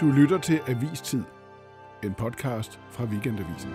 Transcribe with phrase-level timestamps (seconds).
[0.00, 1.22] Du lytter til Avistid,
[2.04, 3.70] en podcast fra Weekendavisen.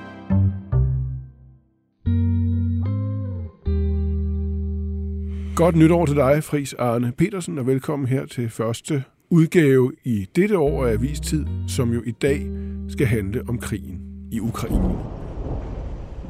[5.55, 10.57] Godt nytår til dig, Fris Arne Petersen, og velkommen her til første udgave i dette
[10.57, 12.47] år af Avistid, som jo i dag
[12.89, 14.01] skal handle om krigen
[14.31, 14.95] i Ukraine.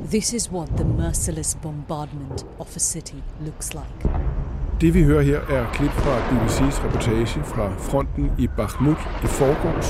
[0.05, 4.20] This is what the merciless bombardment of a city looks like.
[4.81, 9.89] Det vi hører her er klip fra BBC's reportage fra fronten i Bakhmut i forgårs.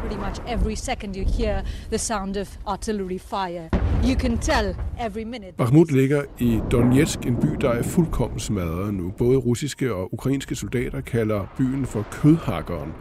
[0.00, 3.68] Pretty much every second you hear the sound of artillery fire.
[4.04, 4.76] You can tell
[5.06, 5.52] every minute.
[5.58, 9.10] Bakhmut ligger i Donetsk, en by, der er fuldkommen smadret nu.
[9.18, 12.92] Både russiske og ukrainske soldater kalder byen for kødhakkeren,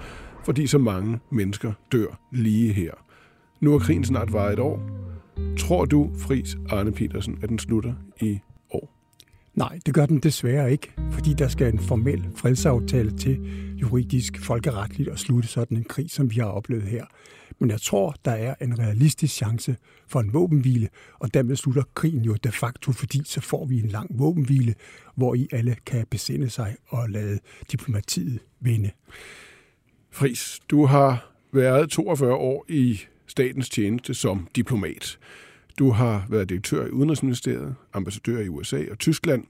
[0.46, 2.92] fordi så mange mennesker dør lige her.
[3.60, 4.80] Nu er krigen snart varet et år.
[5.60, 8.40] Tror du, Fris Arne Petersen, at den slutter i?
[9.54, 13.40] Nej, det gør den desværre ikke, fordi der skal en formel fredsaftale til
[13.78, 17.06] juridisk folkeretligt at slutte sådan en krig, som vi har oplevet her.
[17.60, 19.76] Men jeg tror, der er en realistisk chance
[20.08, 23.88] for en våbenhvile, og dermed slutter krigen jo de facto, fordi så får vi en
[23.88, 24.76] lang våbenhvile,
[25.16, 27.40] hvor I alle kan besinde sig og lade
[27.72, 28.92] diplomatiet vinde.
[30.12, 35.18] Fris, du har været 42 år i statens tjeneste som diplomat.
[35.80, 39.44] Du har været direktør i Udenrigsministeriet, ambassadør i USA og Tyskland.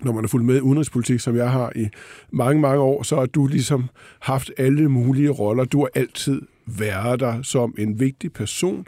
[0.00, 1.88] Når man har fulgt med i udenrigspolitik, som jeg har i
[2.30, 3.88] mange, mange år, så har du ligesom
[4.20, 5.64] haft alle mulige roller.
[5.64, 8.86] Du har altid været der som en vigtig person,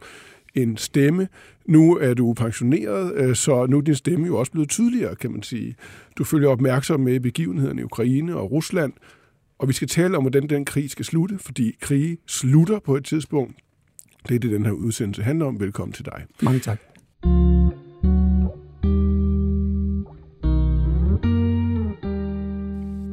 [0.54, 1.28] en stemme.
[1.66, 5.32] Nu er du pensioneret, øh, så nu er din stemme jo også blevet tydeligere, kan
[5.32, 5.74] man sige.
[6.18, 8.92] Du følger opmærksom med begivenhederne i Ukraine og Rusland,
[9.58, 13.04] og vi skal tale om, hvordan den krig skal slutte, fordi krige slutter på et
[13.04, 13.56] tidspunkt.
[14.28, 15.60] Det er det, den her udsendelse handler om.
[15.60, 16.26] Velkommen til dig.
[16.42, 16.78] Mange tak.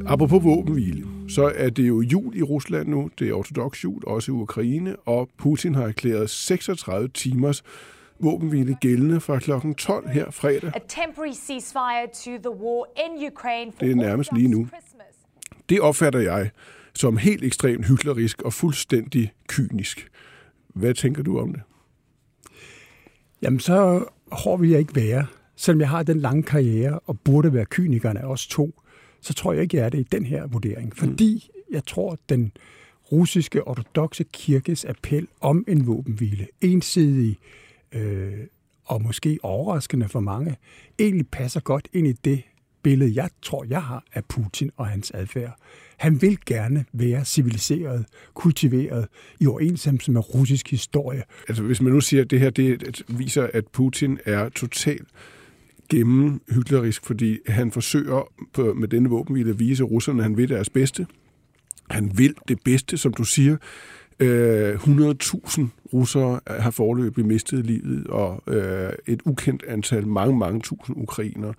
[0.06, 3.10] Apropos våbenhvile, så er det jo jul i Rusland nu.
[3.18, 7.62] Det er ortodox jul, også i Ukraine, og Putin har erklæret 36 timers
[8.20, 9.50] våbenhvile gældende fra kl.
[9.78, 10.72] 12 her fredag.
[10.74, 14.68] A temporary ceasefire to the war in Ukraine for Det er nærmest lige nu.
[15.68, 16.50] Det opfatter jeg
[16.94, 20.10] som helt ekstremt hyklerisk og fuldstændig kynisk.
[20.80, 21.62] Hvad tænker du om det?
[23.42, 25.26] Jamen, så hård vil jeg ikke være.
[25.56, 28.80] Selvom jeg har den lange karriere og burde være kynikerne af os to,
[29.20, 30.96] så tror jeg ikke, jeg er det i den her vurdering.
[30.96, 32.52] Fordi jeg tror, at den
[33.12, 37.38] russiske ortodoxe kirkes appel om en våbenhvile, ensidig
[37.92, 38.38] øh,
[38.84, 40.56] og måske overraskende for mange,
[40.98, 42.42] egentlig passer godt ind i det
[42.82, 45.56] billede, jeg tror, jeg har af Putin og hans adfærd.
[46.00, 49.06] Han vil gerne være civiliseret, kultiveret,
[49.40, 51.22] i overensstemmelse med russisk historie.
[51.48, 55.08] Altså, hvis man nu siger, at det her det viser, at Putin er totalt
[55.88, 60.70] gennemhyklerisk, fordi han forsøger på, med denne våbenhvile at vise russerne, at han vil deres
[60.70, 61.06] bedste.
[61.90, 63.56] Han vil det bedste, som du siger.
[64.20, 65.62] Øh, 100.000
[65.92, 71.54] russere har forløbig mistet livet, og øh, et ukendt antal, mange, mange tusind ukrainere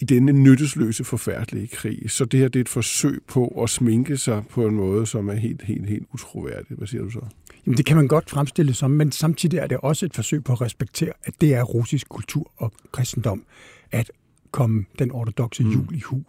[0.00, 2.10] i denne nyttesløse, forfærdelige krig.
[2.10, 5.28] Så det her det er et forsøg på at sminke sig på en måde, som
[5.28, 6.76] er helt, helt, helt utroværdig.
[6.76, 7.20] Hvad siger du så?
[7.66, 10.52] Jamen, det kan man godt fremstille som, men samtidig er det også et forsøg på
[10.52, 13.44] at respektere, at det er russisk kultur og kristendom,
[13.90, 14.10] at
[14.50, 16.22] komme den ortodoxe jul i hu.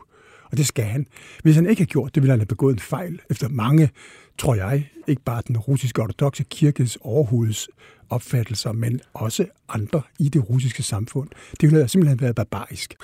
[0.51, 1.07] Og det skal han.
[1.43, 3.89] Hvis han ikke har gjort det, ville han have begået en fejl efter mange,
[4.37, 7.69] tror jeg, ikke bare den russiske ortodoxe kirkes overhoveds
[8.09, 11.29] opfattelser, men også andre i det russiske samfund.
[11.51, 12.95] Det ville have simpelthen været barbarisk.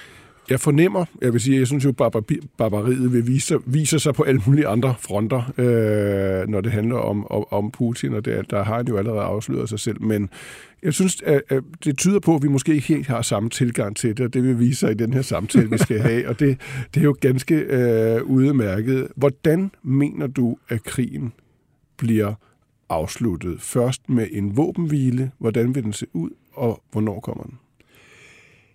[0.50, 4.24] Jeg fornemmer, jeg vil sige, jeg synes jo, barbar- barbariet vil vise, viser sig på
[4.24, 8.64] alle mulige andre fronter, øh, når det handler om, om, om Putin, og det, der
[8.64, 10.02] har han jo allerede afsløret sig selv.
[10.02, 10.30] Men
[10.84, 13.96] jeg synes, at, at det tyder på, at vi måske ikke helt har samme tilgang
[13.96, 16.40] til det, og det vil vise sig i den her samtale, vi skal have, og
[16.40, 16.58] det,
[16.94, 19.08] det er jo ganske øh, udmærket.
[19.16, 21.34] Hvordan mener du, at krigen
[21.98, 22.34] bliver
[22.90, 23.62] afsluttet?
[23.62, 27.54] Først med en våbenhvile, hvordan vil den se ud, og hvornår kommer den?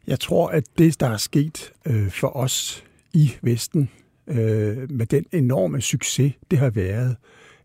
[0.06, 3.90] Jeg tror, at det, der er sket øh, for os i Vesten
[4.26, 7.16] øh, med den enorme succes, det har været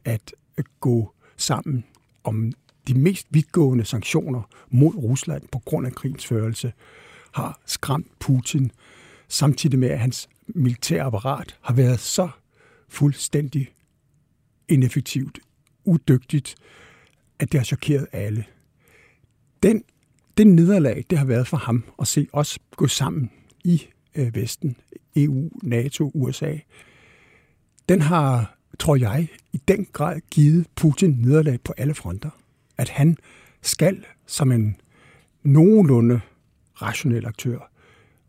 [0.06, 0.34] at
[0.80, 1.86] gå sammen
[2.24, 2.52] om
[2.88, 6.74] de mest vidtgående sanktioner mod Rusland på grund af krigens førelse,
[7.32, 8.72] har skræmt Putin,
[9.28, 12.30] samtidig med, at hans militærapparat har været så
[12.90, 13.74] fuldstændig
[14.68, 15.40] ineffektivt,
[15.86, 16.56] udygtigt,
[17.40, 18.46] at det har chokeret alle.
[19.64, 19.84] Den
[20.38, 23.32] det nederlag, det har været for ham at se os gå sammen
[23.64, 23.84] i
[24.16, 24.76] øh, Vesten,
[25.16, 26.58] EU, NATO, USA,
[27.90, 32.30] den har, tror jeg, i den grad givet Putin nederlag på alle fronter.
[32.78, 33.18] At han
[33.62, 34.76] skal som en
[35.44, 36.20] nogenlunde
[36.82, 37.72] rationel aktør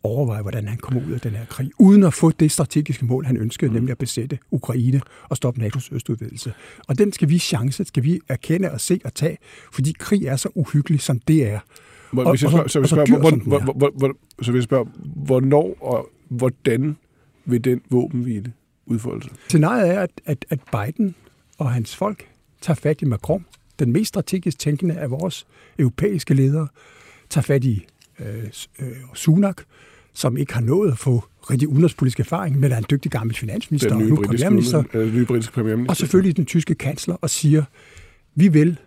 [0.02, 3.24] overveje, hvordan han kommer ud af den her krig, uden at få det strategiske mål,
[3.24, 3.74] han ønskede, mm.
[3.74, 6.52] nemlig at besætte Ukraine og stoppe NATO's østudvidelse.
[6.88, 9.38] Og den skal vi chance, skal vi erkende og se og tage,
[9.72, 11.60] fordi krig er så uhyggelig, som det er.
[12.12, 14.62] Hvor, hvis jeg spørger, så, hvis jeg spørger, hvor, hvor, hvor, hvor, så hvis jeg
[14.62, 14.84] spørger,
[15.16, 16.96] hvornår og hvordan
[17.44, 18.52] vil den våbenhvile
[18.86, 19.32] udfolde sig?
[19.48, 21.14] Scenariet er, at, at, at Biden
[21.58, 22.28] og hans folk
[22.60, 23.44] tager fat i Macron,
[23.78, 25.46] den mest strategisk tænkende af vores
[25.78, 26.68] europæiske ledere,
[27.30, 27.86] tager fat i
[28.20, 28.44] øh,
[28.80, 29.62] øh, Sunak,
[30.14, 33.94] som ikke har nået at få rigtig udenrigspolitisk erfaring, men er en dygtig gammel finansminister
[33.94, 34.84] og nu premierminister.
[34.94, 35.92] Øh, nye britiske premierminister.
[35.92, 37.64] Og selvfølgelig den tyske kansler og siger,
[38.34, 38.78] vi vil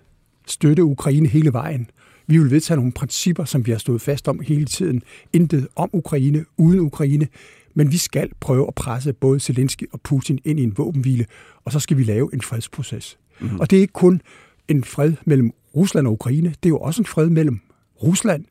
[0.48, 1.90] støtte Ukraine hele vejen.
[2.28, 5.04] Vi vil vedtage nogle principper, som vi har stået fast om hele tiden.
[5.34, 7.28] Intet om Ukraine, uden Ukraine.
[7.74, 11.26] Men vi skal prøve at presse både Zelensky og Putin ind i en våbenhvile,
[11.66, 13.18] og så skal vi lave en fredsproces.
[13.40, 13.60] Mm-hmm.
[13.60, 14.22] Og det er ikke kun
[14.68, 17.60] en fred mellem Rusland og Ukraine, det er jo også en fred mellem
[18.04, 18.46] Rusland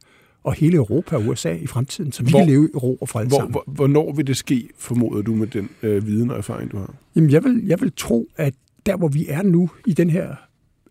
[0.45, 3.09] og hele Europa og USA i fremtiden, så vi hvor, kan leve i ro og
[3.09, 3.53] fred hvor, sammen.
[3.53, 6.95] Hvor, hvornår vil det ske, formoder du, med den øh, viden og erfaring, du har?
[7.17, 8.55] Jamen, jeg vil, jeg vil tro, at
[8.87, 10.35] der, hvor vi er nu i den her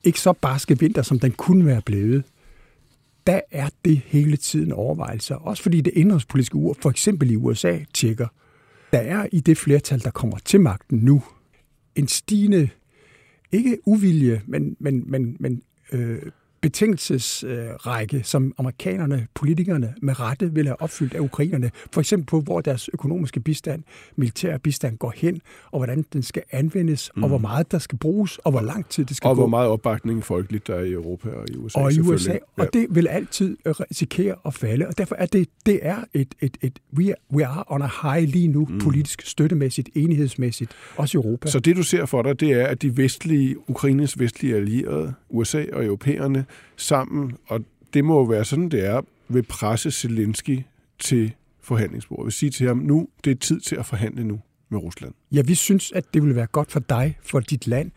[0.03, 2.23] ikke så barske vinter, som den kunne være blevet,
[3.27, 5.35] der er det hele tiden overvejelser.
[5.35, 8.27] Også fordi det indrigspolitiske ur, for eksempel i USA, tjekker.
[8.91, 11.23] Der er i det flertal, der kommer til magten nu,
[11.95, 12.69] en stigende,
[13.51, 15.61] ikke uvilje, men, men, men, men
[15.91, 16.21] øh,
[16.61, 21.71] betingelsesrække, som amerikanerne, politikerne med rette vil have opfyldt af ukrainerne.
[21.91, 23.83] For eksempel på, hvor deres økonomiske bistand,
[24.15, 25.41] militær bistand går hen,
[25.71, 27.23] og hvordan den skal anvendes, mm.
[27.23, 29.41] og hvor meget der skal bruges, og hvor lang tid det skal og gå.
[29.41, 31.79] Og hvor meget opbakning folkeligt der er i Europa og i USA.
[31.79, 32.37] Og i USA, ja.
[32.57, 36.57] og det vil altid risikere at falde, og derfor er det, det er et, et,
[36.61, 38.79] et we, are, we are on a high lige nu, mm.
[38.79, 41.47] politisk støttemæssigt, enighedsmæssigt, også i Europa.
[41.47, 45.65] Så det du ser for dig, det er, at de vestlige, Ukraines vestlige allierede, USA
[45.73, 46.45] og europæerne,
[46.77, 50.59] sammen, og det må jo være sådan, det er, vil presse Zelensky
[50.99, 52.25] til forhandlingsbordet.
[52.25, 55.13] Vil sige til ham, nu det er tid til at forhandle nu med Rusland.
[55.31, 57.91] Ja, vi synes, at det vil være godt for dig, for dit land,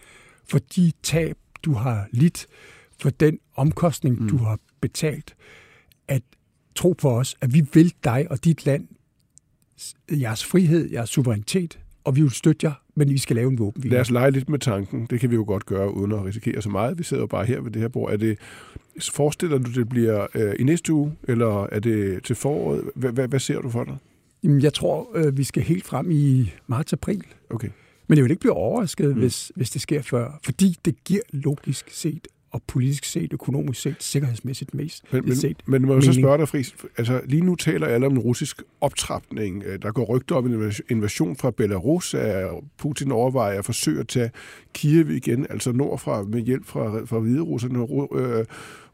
[0.48, 2.46] for de tab, du har lidt,
[3.00, 4.28] for den omkostning, mm.
[4.28, 5.34] du har betalt,
[6.08, 6.22] at
[6.74, 8.88] tro på os, at vi vil dig og dit land,
[10.10, 13.90] jeres frihed, jeres suverænitet, og vi vil støtte jer, men vi skal lave en våben.
[13.90, 15.06] Lad os lege lidt med tanken.
[15.10, 16.98] Det kan vi jo godt gøre, uden at risikere så meget.
[16.98, 18.12] Vi sidder jo bare her ved det her bord.
[18.12, 18.38] Er det,
[19.12, 22.82] forestiller du, det bliver øh, i næste uge, eller er det til foråret?
[22.94, 23.96] Hvad, hvad ser du for dig?
[24.44, 27.24] Jamen, jeg tror, øh, vi skal helt frem i marts-april.
[27.50, 27.68] Okay.
[28.08, 29.20] Men jeg vil ikke blive overrasket, mm.
[29.20, 33.96] hvis, hvis det sker før, fordi det giver logisk set og politisk set, økonomisk set,
[33.98, 35.56] sikkerhedsmæssigt mest men, men, set.
[35.66, 38.62] Men må jeg så spørge dig, Friis, altså lige nu taler alle om en russisk
[38.80, 39.62] optrapning.
[39.66, 44.08] Øh, der går rygter om en invasion fra Belarus, at Putin overvejer at forsøge at
[44.08, 44.30] tage
[44.74, 47.78] Kiev igen, altså nordfra med hjælp fra, fra hvide russerne.
[48.14, 48.44] Øh,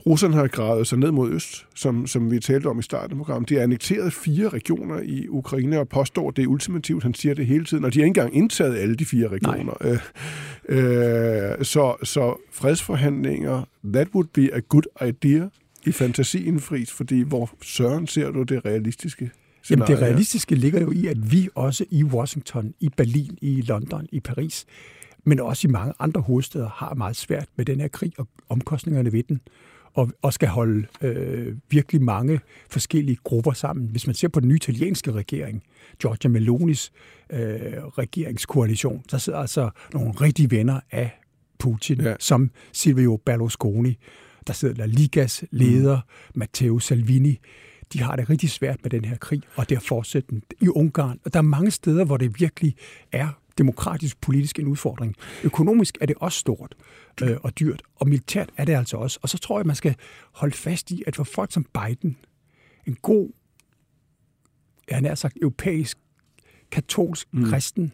[0.06, 3.16] Russerne har gravet sig ned mod øst, som, som vi talte om i starten af
[3.16, 3.48] programmet.
[3.48, 7.02] De har annekteret fire regioner i Ukraine og påstår, det er ultimativt.
[7.02, 9.74] Han siger det hele tiden, og de har ikke engang indtaget alle de fire regioner.
[9.80, 9.98] Øh,
[10.68, 15.48] øh, så, så fredsforhandlinger, that would be a good idea
[15.86, 19.30] i fantasien, Fris, fordi hvor søren ser du det realistiske
[19.70, 24.06] Jamen det realistiske ligger jo i, at vi også i Washington, i Berlin, i London,
[24.12, 24.66] i Paris,
[25.24, 29.12] men også i mange andre hovedsteder har meget svært med den her krig og omkostningerne
[29.12, 29.40] ved den
[29.94, 32.40] og, og skal holde øh, virkelig mange
[32.70, 33.88] forskellige grupper sammen.
[33.90, 35.62] Hvis man ser på den nye italienske regering,
[36.00, 36.92] Giorgia Melonis
[37.30, 37.40] øh,
[37.98, 41.20] regeringskoalition, der sidder altså nogle rigtige venner af
[41.58, 42.14] Putin, ja.
[42.18, 43.98] som Silvio Berlusconi,
[44.46, 46.38] der sidder der Ligas leder, mm.
[46.38, 47.40] Matteo Salvini.
[47.92, 51.20] De har det rigtig svært med den her krig, og det er fortsætten i Ungarn.
[51.24, 52.74] Og der er mange steder, hvor det virkelig
[53.12, 55.14] er demokratisk politisk en udfordring.
[55.44, 56.74] Økonomisk er det også stort
[57.22, 59.18] øh, og dyrt, og militært er det altså også.
[59.22, 59.94] Og så tror jeg, man skal
[60.32, 62.16] holde fast i, at for folk som Biden,
[62.86, 63.28] en god,
[64.90, 65.98] jeg har sagt, europæisk,
[66.70, 67.44] katolsk mm.
[67.44, 67.92] kristen,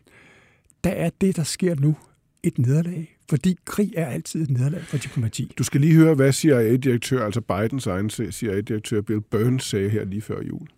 [0.84, 1.96] der er det, der sker nu,
[2.42, 3.16] et nederlag.
[3.30, 5.52] Fordi krig er altid et nederlag for diplomati.
[5.58, 10.22] Du skal lige høre, hvad CIA-direktør, altså Bidens egen CIA-direktør Bill Burns sagde her lige
[10.22, 10.68] før jul.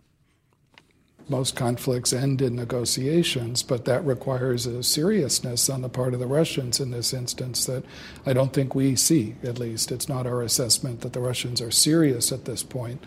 [1.29, 6.29] Most conflicts end in negotiations, but that requires a seriousness on the part of the
[6.29, 7.83] Russians in this instance that
[8.27, 9.93] I don't think we see, at least.
[9.93, 13.01] It's not our assessment that the Russians are serious at this point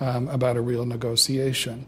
[0.00, 1.86] um, about a real negotiation.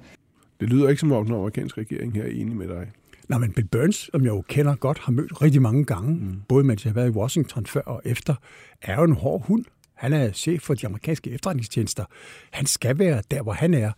[0.61, 2.87] Det lyder ikke som om den amerikanske regering her er enig med dig.
[3.29, 6.43] Nej, men Bill Burns, som jeg jo kender godt, har mødt rigtig mange gange, mm.
[6.49, 8.35] både mens jeg har været i Washington før og efter,
[8.83, 9.65] er jo en hård hund.
[9.95, 12.05] Han er chef for de amerikanske efterretningstjenester.
[12.51, 13.93] Han skal være der, hvor han er.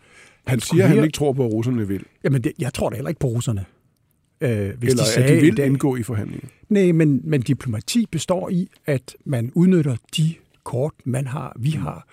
[0.47, 2.05] Han siger, at han ikke tror på, at russerne vil.
[2.25, 3.65] Jamen, det, jeg tror da heller ikke på russerne.
[4.41, 6.49] Øh, hvis Eller de sagde, at de vil dag, indgå i forhandlinger.
[6.69, 12.07] Nej, men, men diplomati består i, at man udnytter de kort, man har, vi har.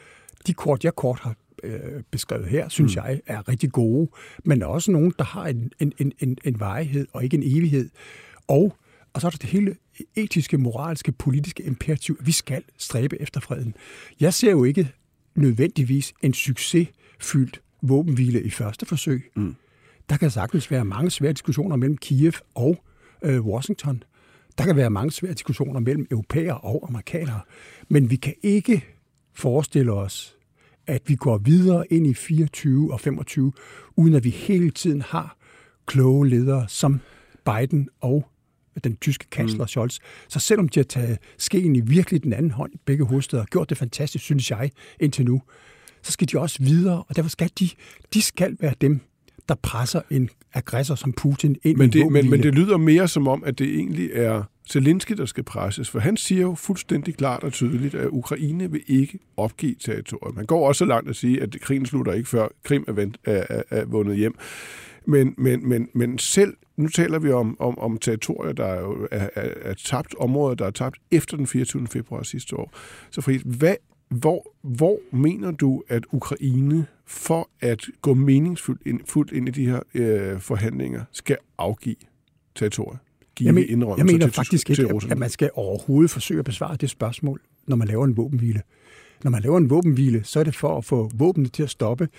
[0.47, 3.01] De kort, jeg kort har øh, beskrevet her, synes mm.
[3.03, 4.09] jeg, er rigtig gode,
[4.45, 7.89] men også nogle, der har en, en, en, en, en varighed og ikke en evighed.
[8.47, 8.77] Og,
[9.13, 9.75] og så er der det hele
[10.15, 12.17] etiske, moralske, politiske imperativ.
[12.21, 13.75] Vi skal stræbe efter freden.
[14.19, 14.91] Jeg ser jo ikke
[15.35, 19.31] nødvendigvis en succesfyldt våbenhvile i første forsøg.
[19.35, 19.55] Mm.
[20.09, 22.83] Der kan sagtens være mange svære diskussioner mellem Kiev og
[23.23, 24.03] øh, Washington.
[24.57, 27.41] Der kan være mange svære diskussioner mellem europæer og amerikanere.
[27.89, 28.85] Men vi kan ikke
[29.33, 30.37] forestille os,
[30.87, 33.53] at vi går videre ind i 24 og 25,
[33.95, 35.37] uden at vi hele tiden har
[35.85, 36.99] kloge ledere som
[37.45, 38.27] Biden og
[38.83, 39.67] den tyske kansler mm.
[39.67, 39.99] Scholz.
[40.27, 43.69] Så selvom de har taget skeen i virkelig den anden hånd, begge hovedsteder, og gjort
[43.69, 45.41] det fantastisk, synes jeg, indtil nu,
[46.07, 47.69] så skal de også videre, og derfor skal de,
[48.13, 48.99] de skal være dem,
[49.49, 53.07] der presser en aggressor som Putin ind men det, i men, men det lyder mere
[53.07, 57.15] som om, at det egentlig er Zelensky, der skal presses, for han siger jo fuldstændig
[57.15, 60.35] klart og tydeligt, at Ukraine vil ikke opgive territoriet.
[60.35, 63.17] Man går også så langt at sige, at krigen slutter ikke før Krim er, vendt,
[63.25, 64.35] er, er, er vundet hjem.
[65.05, 69.29] Men, men, men, men selv, nu taler vi om, om, om territorier, der er, er,
[69.35, 71.87] er, er tabt, områder, der er tabt efter den 24.
[71.87, 72.73] februar sidste år.
[73.11, 73.75] Så Friis, hvad,
[74.09, 79.65] hvor, hvor mener du, at Ukraine for at gå meningsfuldt ind, fuldt ind i de
[79.65, 81.95] her øh, forhandlinger skal afgive
[82.55, 82.97] territorier?
[83.41, 86.75] jeg, men, jeg mener til, faktisk ikke, at, at man skal overhovedet forsøge at besvare
[86.75, 88.61] det spørgsmål, når man laver en våbenhvile.
[89.23, 92.09] Når man laver en våbenhvile, så er det for at få våbnene til at stoppe,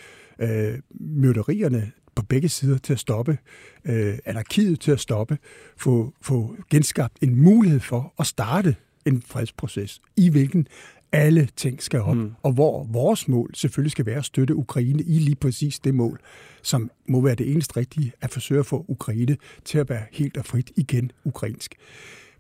[0.41, 3.39] øh, myrderierne på begge sider til at stoppe,
[3.85, 5.39] øh, anarkiet til at stoppe,
[5.77, 8.77] få, få genskabt en mulighed for at starte
[9.07, 10.67] en fredsproces, i hvilken
[11.13, 12.31] alle ting skal op, mm.
[12.43, 16.21] og hvor vores mål selvfølgelig skal være at støtte Ukraine i lige præcis det mål,
[16.63, 20.37] som må være det eneste rigtige, at forsøge at få Ukraine til at være helt
[20.37, 21.75] og frit igen ukrainsk.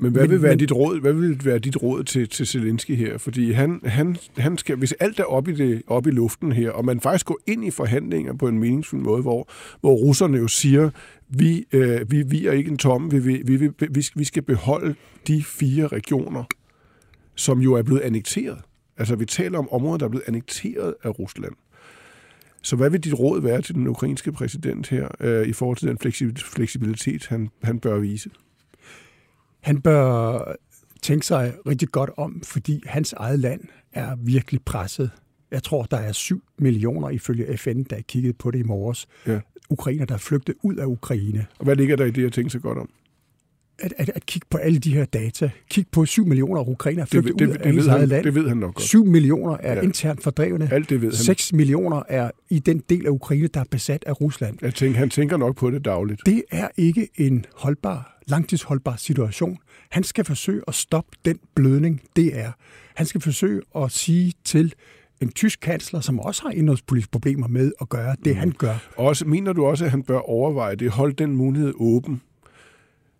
[0.00, 1.00] Men hvad men, vil være men, dit råd?
[1.00, 3.18] Hvad vil være dit råd til, til Zelensky her?
[3.18, 6.70] Fordi han, han, han skal, hvis alt er oppe i, det, op i luften her,
[6.70, 9.48] og man faktisk går ind i forhandlinger på en meningsfuld måde, hvor,
[9.80, 10.90] hvor russerne jo siger,
[11.28, 14.94] vi, øh, vi, vi er ikke en tom, vi, vi, vi, vi, vi skal beholde
[15.26, 16.44] de fire regioner,
[17.38, 18.58] som jo er blevet annekteret.
[18.96, 21.52] Altså, vi taler om områder, der er blevet annekteret af Rusland.
[22.62, 25.88] Så hvad vil dit råd være til den ukrainske præsident her, øh, i forhold til
[25.88, 25.98] den
[26.36, 28.30] fleksibilitet, han, han bør vise?
[29.60, 30.38] Han bør
[31.02, 33.60] tænke sig rigtig godt om, fordi hans eget land
[33.92, 35.10] er virkelig presset.
[35.50, 39.06] Jeg tror, der er 7 millioner ifølge FN, der er kigget på det i morges.
[39.26, 39.40] Ja.
[39.70, 41.46] Ukrainer, der er flygtet ud af Ukraine.
[41.58, 42.90] Og hvad ligger der i det at tænke sig godt om?
[43.78, 45.50] At, at, at kigge på alle de her data.
[45.70, 48.24] Kig på 7 millioner ukrainer flygtet det, ud det, af det eget han, land.
[48.24, 48.84] Det ved han nok godt.
[48.84, 49.80] 7 millioner er ja.
[49.80, 50.68] internt fordrevne.
[50.72, 51.16] Alt det ved han.
[51.16, 54.58] 6 millioner er i den del af Ukraine, der er besat af Rusland.
[54.62, 56.22] Jeg tænker, han tænker nok på det dagligt.
[56.26, 59.58] Det er ikke en holdbar, langtidsholdbar situation.
[59.90, 62.52] Han skal forsøge at stoppe den blødning, det er.
[62.94, 64.74] Han skal forsøge at sige til
[65.20, 68.38] en tysk kansler, som også har indholdspolitiske problemer med at gøre det, mm.
[68.38, 68.74] han gør.
[68.96, 70.90] Også, mener du også, at han bør overveje det?
[70.90, 72.20] Hold den mulighed åben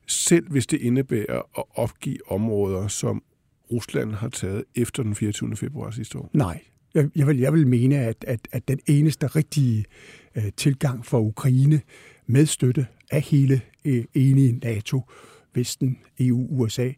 [0.09, 3.23] selv hvis det indebærer at opgive områder, som
[3.73, 5.57] Rusland har taget efter den 24.
[5.57, 6.31] februar sidste år?
[6.33, 6.61] Nej.
[6.95, 9.85] Jeg, jeg, vil, jeg vil mene, at, at, at den eneste rigtige
[10.37, 11.81] øh, tilgang for Ukraine
[12.27, 15.03] med støtte af hele øh, enige NATO,
[15.55, 16.91] Vesten, EU, USA,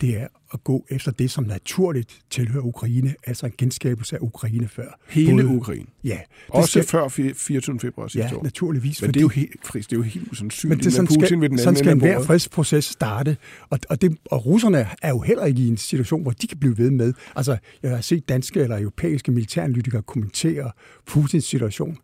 [0.00, 4.68] det er at gå efter det, som naturligt tilhører Ukraine, altså en genskabelse af Ukraine
[4.68, 4.98] før.
[5.08, 5.86] Hele Både, Ukraine?
[6.04, 6.18] Ja.
[6.48, 7.80] Også skal, før 24.
[7.80, 8.42] februar sidste ja, år?
[8.42, 9.02] naturligvis.
[9.02, 11.40] Men det er jo helt, det er jo helt usandsynligt, men det, sådan Putin skal,
[11.40, 13.36] ved den sådan skal enhver fredsproces starte.
[13.70, 16.58] Og, og, det, og russerne er jo heller ikke i en situation, hvor de kan
[16.58, 17.12] blive ved med.
[17.36, 20.70] Altså, jeg har set danske eller europæiske militæranalytikere kommentere
[21.06, 21.98] Putins situation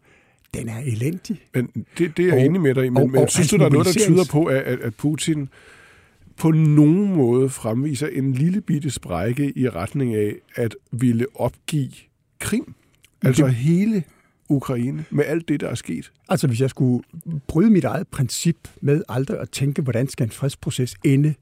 [0.55, 1.43] den er elendig.
[1.55, 1.67] Men
[1.99, 3.57] det, det er jeg og, enig med dig i, men, og, men og, synes du,
[3.57, 5.49] der er noget, der tyder på, at, at Putin
[6.37, 11.91] på nogen måde fremviser en lille bitte sprække i retning af at ville opgive
[12.39, 12.75] Krim.
[13.23, 13.55] Altså det...
[13.55, 14.05] hele
[14.49, 16.13] Ukraine, med alt det, der er sket.
[16.29, 17.05] Altså hvis jeg skulle
[17.47, 21.35] bryde mit eget princip med aldrig at tænke, hvordan skal en fredsproces ende,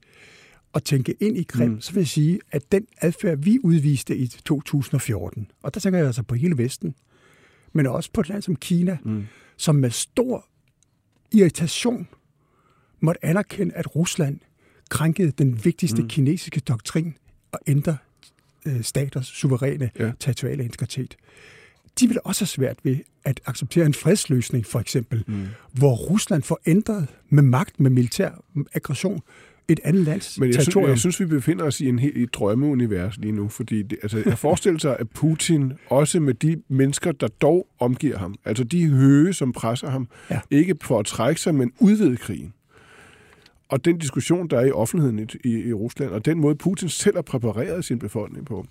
[0.72, 1.80] og tænke ind i Krim, mm.
[1.80, 6.06] så vil jeg sige, at den adfærd, vi udviste i 2014, og der tænker jeg
[6.06, 6.94] altså på hele Vesten,
[7.72, 9.26] men også på et land som Kina, mm.
[9.56, 10.46] som med stor
[11.32, 12.08] irritation
[13.00, 14.38] måtte anerkende, at Rusland
[14.90, 16.08] krænkede den vigtigste mm.
[16.08, 17.14] kinesiske doktrin
[17.52, 17.96] og ændre
[18.66, 20.12] øh, staters suveræne ja.
[20.20, 21.16] territoriale integritet.
[22.00, 25.46] De vil også have svært ved at acceptere en fredsløsning, for eksempel, mm.
[25.72, 28.30] hvor Rusland får ændret med magt, med militær
[28.74, 29.20] aggression,
[29.68, 30.86] et andet lands Men jeg territorium.
[30.86, 33.98] Synes, jeg synes, vi befinder os i en helt et drømmeunivers lige nu, fordi det,
[34.02, 38.64] altså, jeg forestiller sig, at Putin, også med de mennesker, der dog omgiver ham, altså
[38.64, 40.40] de høge, som presser ham, ja.
[40.50, 42.52] ikke for at trække sig, men udvide krigen,
[43.70, 46.88] og den diskussion, der er i offentligheden i, i, i Rusland, og den måde, Putin
[46.88, 48.66] selv har præpareret sin befolkning på,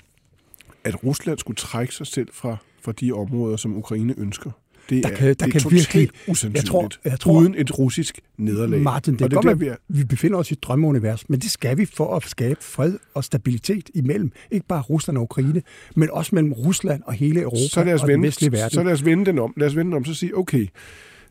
[0.83, 4.51] at Rusland skulle trække sig selv fra, fra de områder, som Ukraine ønsker.
[4.89, 7.39] Det Der er, kan- der det er kan totalt virkelig- usandsynligt, jeg tror- jeg tror-
[7.39, 8.81] uden et russisk nederlag.
[8.81, 9.75] Martin, det og er det godt, er der, at vi er.
[9.87, 13.23] vi befinder os i et drømmeunivers, men det skal vi for at skabe fred og
[13.23, 15.61] stabilitet imellem, ikke bare Rusland og Ukraine,
[15.95, 18.69] men også mellem Rusland og hele Europa så lad os og den vende, vestlige verden.
[18.73, 19.53] Så lad os vende den om.
[19.57, 20.67] Lad os vende den om, så sige, okay,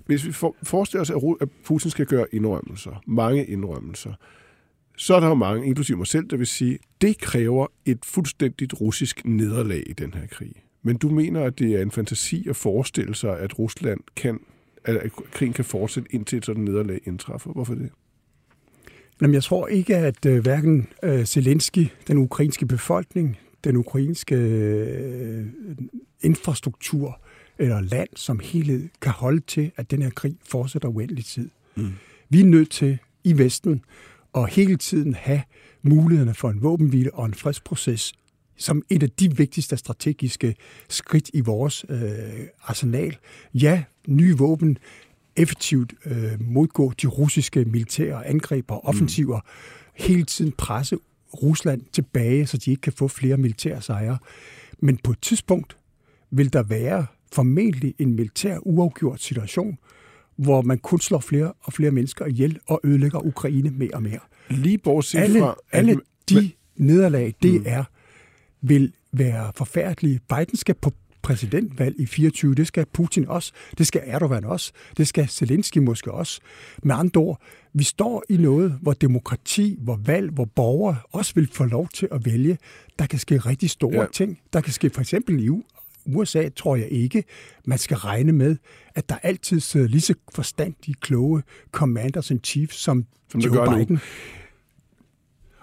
[0.08, 1.10] hvis vi for, forestiller os,
[1.40, 4.12] at Putin skal gøre indrømmelser, mange indrømmelser,
[4.96, 8.80] så er der jo mange, inklusive mig selv, der vil sige, det kræver et fuldstændigt
[8.80, 10.52] russisk nederlag i den her krig.
[10.82, 14.40] Men du mener, at det er en fantasi at forestille sig, at Rusland kan,
[14.84, 17.52] at krigen kan fortsætte indtil et sådan nederlag indtræffer.
[17.52, 17.90] Hvorfor det?
[19.20, 25.46] Jamen, jeg tror ikke, at øh, hverken øh, Zelensky, den ukrainske befolkning, den ukrainske øh,
[26.20, 27.20] infrastruktur
[27.58, 31.50] eller land som helhed kan holde til, at den her krig fortsætter uendelig tid.
[31.76, 31.92] Mm.
[32.28, 33.84] Vi er nødt til i Vesten
[34.34, 35.42] at hele tiden have
[35.82, 38.12] mulighederne for en våbenhvile og en fredsproces
[38.56, 40.56] som et af de vigtigste strategiske
[40.88, 43.16] skridt i vores øh, arsenal.
[43.54, 44.78] Ja, nye våben,
[45.36, 50.04] effektivt øh, modgå de russiske militære angreb og offensiver, mm.
[50.04, 50.98] hele tiden presse
[51.42, 54.18] Rusland tilbage, så de ikke kan få flere militære sejre.
[54.78, 55.76] Men på et tidspunkt
[56.30, 59.78] vil der være formentlig en militær uafgjort situation,
[60.36, 64.20] hvor man kun slår flere og flere mennesker ihjel og ødelægger Ukraine mere og mere.
[64.50, 65.54] Lige bortset Alle, fra...
[65.72, 67.66] alle de nederlag, det mm.
[67.66, 67.84] er,
[68.60, 70.20] vil være forfærdelige.
[70.28, 70.92] Biden skal på
[71.22, 76.12] præsidentvalg i 24, det skal Putin også, det skal Erdogan også, det skal Zelensky måske
[76.12, 76.40] også.
[76.82, 77.40] Med andre ord,
[77.74, 82.08] vi står i noget, hvor demokrati, hvor valg, hvor borgere også vil få lov til
[82.12, 82.58] at vælge.
[82.98, 84.06] Der kan ske rigtig store Ja.
[84.12, 84.38] ting.
[84.52, 85.48] Der kan ske for eksempel i
[86.16, 87.24] USA, tror jeg ikke,
[87.64, 88.56] man skal regne med,
[88.94, 93.64] at der altid sidder lige så forstandige, kloge commanders in chief som, Som Joe gør
[93.64, 93.76] nu.
[93.76, 93.98] Biden.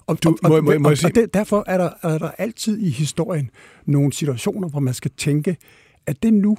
[0.08, 2.78] Og, Du, og, må- må- må og, og det, derfor er der, er der altid
[2.80, 3.50] i historien
[3.86, 5.58] nogle situationer, hvor man skal tænke,
[6.06, 6.58] at det nu,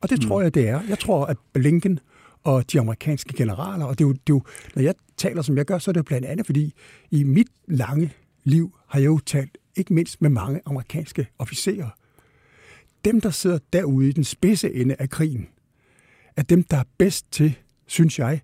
[0.00, 0.28] og det mm.
[0.28, 0.80] tror jeg, det er.
[0.88, 1.98] Jeg tror, at Blinken
[2.44, 4.42] og de amerikanske generaler, og det er, jo, det er jo,
[4.74, 6.72] når jeg taler, som jeg gør, så er det blandt andet, fordi
[7.10, 8.12] i mit lange
[8.44, 11.88] liv har jeg jo talt ikke mindst med mange amerikanske officerer.
[13.06, 15.48] Dem, der sidder derude i den spidse ende af krigen,
[16.36, 18.40] er dem, der er bedst til, synes jeg,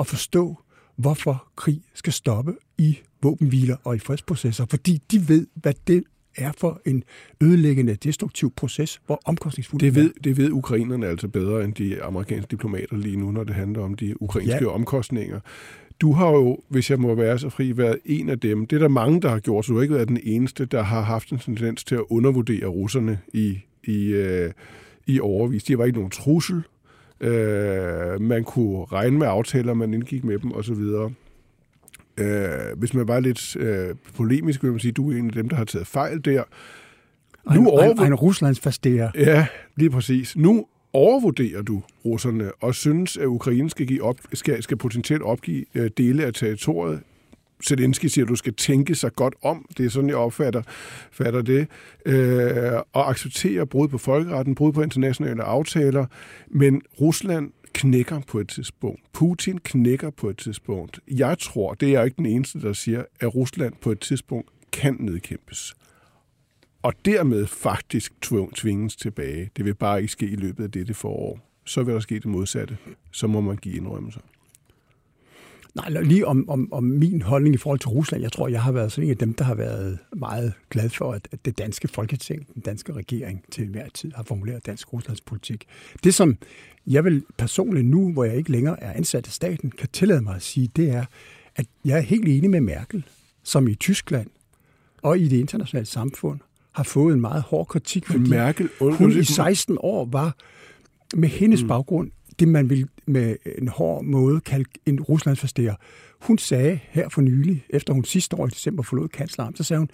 [0.00, 0.56] at forstå,
[0.96, 6.04] hvorfor krig skal stoppe i våbenhviler og i fredsprocesser, fordi de ved, hvad det
[6.36, 7.04] er for en
[7.40, 12.50] ødelæggende, destruktiv proces, hvor omkostningsfuldt Det ved, det ved ukrainerne altså bedre end de amerikanske
[12.50, 14.64] diplomater lige nu, når det handler om de ukrainske.
[14.64, 14.66] Ja.
[14.66, 15.40] omkostninger.
[16.00, 18.66] Du har jo, hvis jeg må være så fri, været en af dem.
[18.66, 20.82] Det er der mange, der har gjort, så du har ikke været den eneste, der
[20.82, 24.50] har haft en tendens til at undervurdere russerne i, i, øh,
[25.06, 25.64] i overvis.
[25.64, 26.62] De var ikke nogen trussel.
[27.20, 30.82] Øh, man kunne regne med aftaler, man indgik med dem osv.
[32.18, 35.32] Øh, hvis man var lidt øh, polemisk, vil man sige, at du er en af
[35.32, 36.42] dem, der har taget fejl der.
[37.46, 39.10] Og Nu en, overvur- en Ruslands fastere.
[39.14, 40.36] Ja, lige præcis.
[40.36, 45.64] Nu overvurderer du russerne og synes, at Ukraine skal, give op, skal, skal potentielt opgive
[45.74, 47.00] øh, dele af territoriet.
[47.66, 49.66] Zelensky siger, at du skal tænke sig godt om.
[49.76, 50.62] Det er sådan, jeg opfatter
[51.12, 51.68] fatter det.
[52.06, 56.06] Øh, og acceptere brud på folkeretten, brud på internationale aftaler.
[56.48, 59.00] Men Rusland knækker på et tidspunkt.
[59.12, 61.00] Putin knækker på et tidspunkt.
[61.08, 64.48] Jeg tror, det er jeg ikke den eneste, der siger, at Rusland på et tidspunkt
[64.72, 65.74] kan nedkæmpes
[66.82, 68.12] og dermed faktisk
[68.54, 69.50] tvinges tilbage.
[69.56, 71.38] Det vil bare ikke ske i løbet af dette forår.
[71.64, 72.76] Så vil der ske det modsatte.
[73.10, 74.20] Så må man give indrømmelser.
[75.74, 78.22] Nej, lige om, om, om min holdning i forhold til Rusland.
[78.22, 81.12] Jeg tror, jeg har været sådan en af dem, der har været meget glad for,
[81.12, 85.66] at, at det danske folketing, den danske regering til enhver tid har formuleret dansk Ruslandspolitik.
[86.04, 86.36] Det, som
[86.86, 90.34] jeg vil personligt nu, hvor jeg ikke længere er ansat i staten, kan tillade mig
[90.34, 91.04] at sige, det er,
[91.56, 93.04] at jeg er helt enig med Merkel,
[93.42, 94.30] som i Tyskland
[95.02, 96.40] og i det internationale samfund
[96.72, 100.36] har fået en meget hård kritik, fordi Merkel, hun i 16 år var
[101.14, 101.68] med hendes mm.
[101.68, 105.74] baggrund det, man vil med en hård måde kalde en Ruslandsforstærer.
[106.20, 109.78] Hun sagde her for nylig, efter hun sidste år i december forlod kansleren, så sagde
[109.78, 109.90] hun,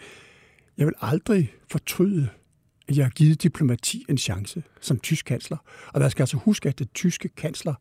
[0.79, 2.29] jeg vil aldrig fortryde,
[2.89, 5.57] at jeg har givet diplomati en chance som tysk kansler.
[5.93, 7.75] Og man skal altså huske, at det tyske kansler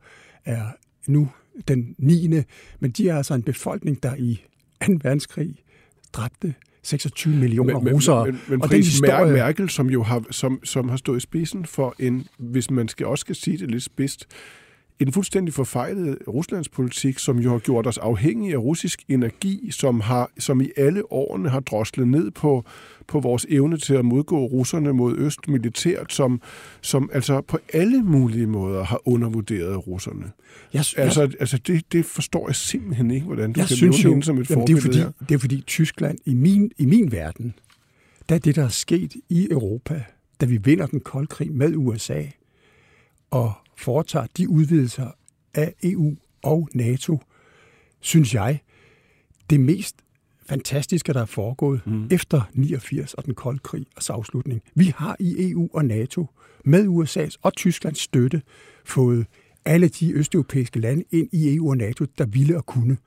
[0.45, 0.65] er
[1.07, 1.29] nu
[1.67, 2.29] den 9.
[2.79, 4.45] Men de er altså en befolkning, der i
[4.85, 4.93] 2.
[5.03, 5.55] verdenskrig
[6.13, 6.53] dræbte
[6.87, 8.25] 26 millioner men, russere.
[8.25, 11.19] Men, men, men og den historie, Merkel, som jo har, som, som har stået i
[11.19, 14.27] spidsen for en, hvis man skal også skal sige det lidt spidst,
[14.99, 20.31] en fuldstændig forfejlet Ruslandspolitik, som jo har gjort os afhængige af russisk energi, som, har,
[20.39, 22.63] som i alle årene har droslet ned på,
[23.07, 26.41] på vores evne til at modgå russerne mod øst militært, som,
[26.81, 30.31] som altså på alle mulige måder har undervurderet russerne.
[30.73, 34.03] jeg, Altså, altså det, det forstår jeg simpelthen ikke, hvordan du jeg kan synes nævne
[34.03, 36.85] jo, hende som et jamen, det, er fordi, det er fordi Tyskland i min, i
[36.85, 37.53] min verden,
[38.29, 40.03] da det, der er sket i Europa,
[40.41, 42.23] da vi vinder den kolde krig med USA
[43.31, 45.11] og foretager de udvidelser
[45.53, 47.19] af EU og NATO,
[47.99, 48.59] synes jeg,
[49.49, 49.95] det mest
[50.45, 52.07] fantastiske, der er foregået mm.
[52.11, 54.61] efter 89 og den kolde krig og afslutning.
[54.75, 56.25] Vi har i EU og NATO
[56.65, 58.41] med USA's og Tysklands støtte
[58.85, 59.25] fået
[59.65, 62.97] alle de østeuropæiske lande ind i EU og NATO, der ville og kunne.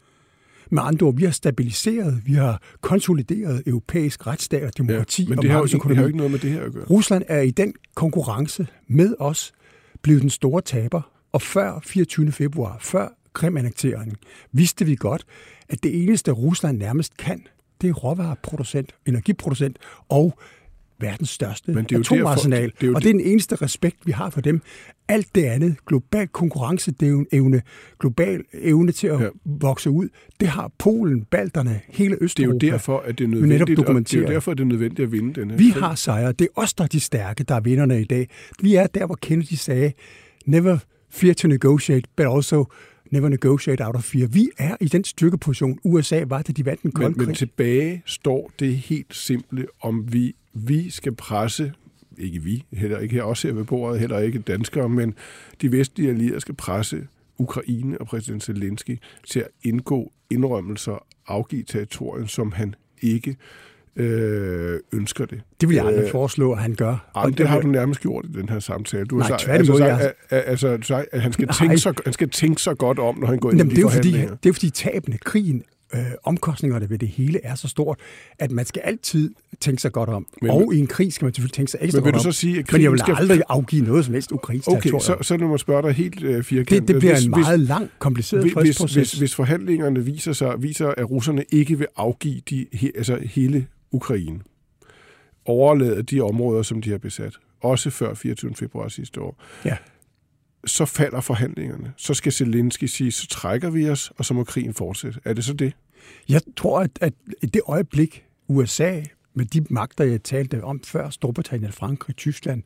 [0.70, 5.22] Med andre ord, vi har stabiliseret, vi har konsolideret europæisk retsstat og demokrati.
[5.22, 6.72] Ja, men og det har, jo, det har jo ikke noget med det her at
[6.72, 6.84] gøre.
[6.84, 9.52] Rusland er i den konkurrence med os
[10.02, 12.32] blevet den store taber, og før 24.
[12.32, 14.16] februar, før Krim-annekteringen,
[14.52, 15.24] vidste vi godt,
[15.68, 17.46] at det eneste Rusland nærmest kan,
[17.80, 20.38] det er råvareproducent, energiproducent og
[21.00, 22.62] verdens største Men det er atomarsenal.
[22.62, 24.62] Derfor, det er og det er den eneste respekt, vi har for dem.
[25.08, 27.62] Alt det andet, global konkurrenceevne,
[28.00, 29.28] global evne til at ja.
[29.44, 30.08] vokse ud,
[30.40, 32.58] det har Polen, Balterne, hele Østeuropa.
[32.58, 34.68] Det er jo derfor, at det er nødvendigt, det er jo derfor, at det er
[34.68, 35.56] nødvendigt at vinde den her.
[35.56, 36.32] Vi har sejre.
[36.32, 38.28] Det er os, der er de stærke, der er vinderne i dag.
[38.62, 39.92] Vi er der, hvor Kennedy sagde,
[40.46, 40.78] never
[41.10, 42.64] fear to negotiate, but also
[43.10, 44.26] never negotiate out of fear.
[44.26, 45.78] Vi er i den styrkeposition.
[45.84, 50.12] USA var det, de vandt den kolde men, men tilbage står det helt simple, om
[50.12, 51.72] vi, vi skal presse
[52.18, 55.14] ikke vi, heller ikke her også her ved bordet, heller ikke danskere, men
[55.60, 57.06] de vestlige allierede skal presse
[57.38, 63.36] Ukraine og præsident Zelensky til at indgå indrømmelser, afgive territorien, som han ikke
[63.96, 65.40] øh, ønsker det.
[65.60, 67.10] Det vil jeg aldrig øh, foreslå, at han gør.
[67.14, 69.04] Og det har du nærmest gjort i den her samtale.
[69.04, 70.14] Du nej, har sagt, altså, sagt, jeg...
[70.30, 73.38] altså, sagt, at han skal, tænke sig, han skal tænke sig godt om, når han
[73.38, 75.62] går ind Jamen, i de det er fordi, Det er fordi tabene, krigen,
[75.94, 77.98] øh, omkostningerne ved det hele er så stort,
[78.38, 80.26] at man skal altid tænke sig godt om.
[80.42, 82.32] Men, og i en krig skal man selvfølgelig tænke sig ekstra men vil godt du
[82.32, 83.14] så sige, at Men jeg vil skal...
[83.18, 86.44] aldrig afgive noget som helst ukrainsk Okay, så, så lad mig spørge dig helt øh,
[86.44, 86.80] firkantet.
[86.80, 89.10] Det, det bliver hvis, en meget hvis, lang, kompliceret hvis, fredsproces.
[89.10, 93.66] Hvis, hvis forhandlingerne viser, sig, viser, at russerne ikke vil afgive de, he, altså hele
[93.92, 94.40] Ukraine,
[95.44, 98.54] overlade de områder, som de har besat, også før 24.
[98.54, 99.76] februar sidste år, ja
[100.66, 101.92] så falder forhandlingerne.
[101.96, 105.20] Så skal Zelensky sige, så trækker vi os, og så må krigen fortsætte.
[105.24, 105.72] Er det så det?
[106.28, 109.02] Jeg tror, at, at i det øjeblik, USA
[109.34, 112.62] med de magter, jeg talte om før, Storbritannien, Frankrig, Tyskland,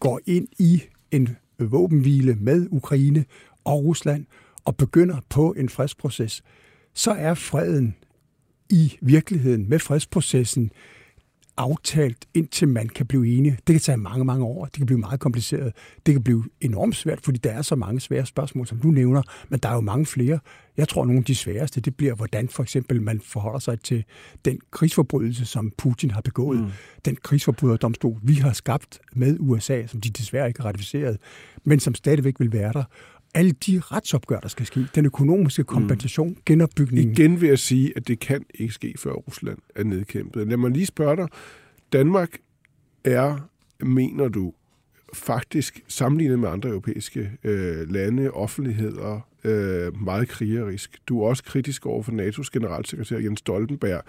[0.00, 3.24] går ind i en våbenhvile med Ukraine
[3.64, 4.26] og Rusland
[4.64, 6.42] og begynder på en fredsproces,
[6.94, 7.96] så er freden
[8.70, 10.70] i virkeligheden med fredsprocessen
[11.56, 13.58] aftalt, indtil man kan blive enige.
[13.66, 14.64] Det kan tage mange, mange år.
[14.64, 15.72] Det kan blive meget kompliceret.
[16.06, 19.22] Det kan blive enormt svært, fordi der er så mange svære spørgsmål, som du nævner,
[19.48, 20.38] men der er jo mange flere.
[20.76, 24.04] Jeg tror, nogle af de sværeste, det bliver, hvordan for eksempel man forholder sig til
[24.44, 26.60] den krigsforbrydelse, som Putin har begået.
[26.60, 26.70] Mm.
[27.04, 31.18] Den krigsforbryderdomstol, vi har skabt med USA, som de desværre ikke har ratificeret,
[31.64, 32.84] men som stadigvæk vil være der
[33.34, 35.66] alle de retsopgør, der skal ske, den økonomiske mm.
[35.66, 36.36] kompensation, mm.
[36.46, 37.12] genopbygningen.
[37.12, 40.48] Igen vil jeg sige, at det kan ikke ske, før Rusland er nedkæmpet.
[40.48, 41.28] Lad mig lige spørge dig.
[41.92, 42.38] Danmark
[43.04, 43.48] er,
[43.80, 44.52] mener du,
[45.14, 50.98] faktisk sammenlignet med andre europæiske øh, lande, offentligheder, øh, meget krigerisk.
[51.08, 54.02] Du er også kritisk over for NATO's generalsekretær Jens Stoltenberg.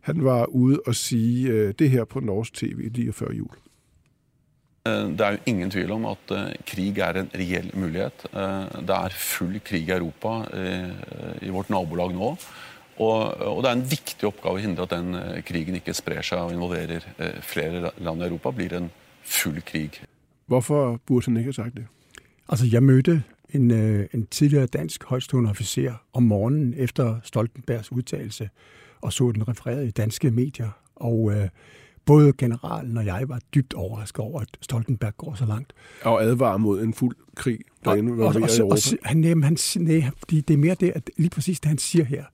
[0.00, 3.50] Han var ude og sige øh, det her på norsk tv lige før jul.
[4.88, 8.26] Eh, det er jo ingen tvil om at eh, krig er en reell mulighet.
[8.32, 10.40] Eh, det er full krig i Europa,
[11.42, 12.32] i vårt nabolag nå.
[12.98, 16.50] Og, det er en viktig oppgave å hindre at den krigen ikke sprer seg og
[16.50, 17.04] involverer
[17.46, 18.50] flere land i Europa.
[18.50, 18.90] blir en
[19.22, 20.00] full krig.
[20.46, 21.86] Hvorfor burde han ikke ha sagt det?
[22.48, 23.22] Altså, jeg mødte
[23.54, 28.48] en, en tidligere dansk højstående officer om morgenen efter Stoltenbergs udtalelse
[29.00, 30.70] og så den refereret i danske medier.
[30.96, 31.48] Og øh,
[32.08, 35.72] både generalen og jeg var dybt overrasket over, at Stoltenberg går så langt.
[36.02, 38.74] Og advarer mod en fuld krig derinde og, og, og, i Europa.
[38.74, 42.04] Og, han, jamen, han, nej, det er mere det, at lige præcis det, han siger
[42.04, 42.24] her,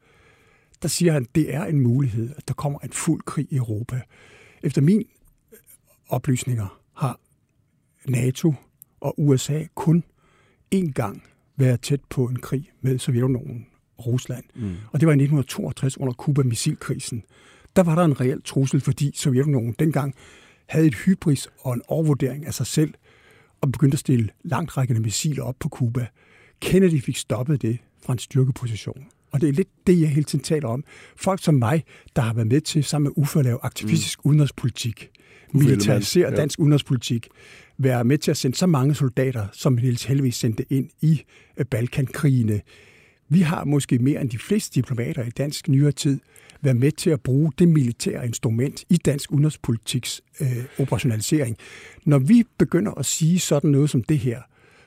[0.82, 3.56] der siger han, at det er en mulighed, at der kommer en fuld krig i
[3.56, 4.00] Europa.
[4.62, 5.04] Efter min
[5.52, 5.58] øh,
[6.08, 7.20] oplysninger har
[8.08, 8.54] NATO
[9.00, 10.04] og USA kun
[10.74, 11.22] én gang
[11.56, 13.66] været tæt på en krig med Sovjetunionen
[13.98, 14.44] og Rusland.
[14.54, 14.74] Mm.
[14.92, 17.24] Og det var i 1962 under Kuba-missilkrisen
[17.76, 20.14] der var der en reel trussel, fordi Sovjetunionen dengang
[20.66, 22.94] havde et hybris og en overvurdering af sig selv,
[23.60, 26.06] og begyndte at stille langt rækkende missiler op på Kuba.
[26.60, 29.06] Kennedy fik stoppet det fra en styrkeposition.
[29.32, 30.84] Og det er lidt det, jeg hele tiden taler om.
[31.16, 31.84] Folk som mig,
[32.16, 34.28] der har været med til sammen med Uffe at lave aktivistisk mm.
[34.28, 35.10] udenrigspolitik,
[35.52, 36.36] militarisere ja.
[36.36, 37.28] dansk udenrigspolitik,
[37.78, 41.22] være med til at sende så mange soldater, som Niels heldigvis sendte ind i
[41.56, 42.60] øh, Balkankrigene.
[43.28, 46.20] Vi har måske mere end de fleste diplomater i dansk nyere tid
[46.60, 51.56] været med til at bruge det militære instrument i dansk udenrigspolitiks øh, operationalisering.
[52.04, 54.40] Når vi begynder at sige sådan noget som det her,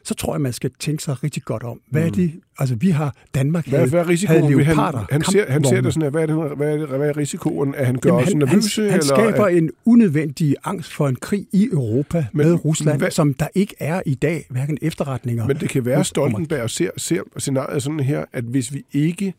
[0.07, 1.81] så tror jeg, man skal tænke sig rigtig godt om.
[1.91, 2.31] Hvad er det?
[2.59, 4.41] Altså, vi har Danmark Hvad, havde, hvad er risikoen?
[4.43, 6.09] havde ved han, leoparder, han, ser, han ser det sådan her.
[6.09, 7.75] Hvad er, det, hvad, er det, hvad er risikoen?
[7.75, 8.81] At han gør Jamen, os han, nervøse?
[8.81, 12.65] han, han eller, skaber at- en unødvendig angst for en krig i Europa Men med
[12.65, 15.47] Rusland, hvad- som der ikke er i dag, hverken efterretninger.
[15.47, 19.33] Men det kan være, at Stoltenberg ser, ser scenariet sådan her, at hvis vi ikke,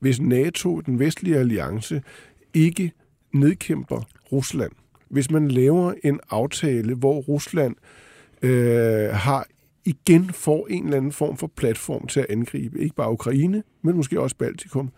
[0.00, 2.02] hvis NATO, den vestlige alliance,
[2.54, 2.92] ikke
[3.32, 4.72] nedkæmper Rusland,
[5.10, 7.74] hvis man laver en aftale, hvor Rusland
[8.42, 9.46] øh, har
[9.84, 13.96] igen får en eller anden form for platform til at angribe, ikke bare Ukraine, men
[13.96, 14.90] måske også Baltikum.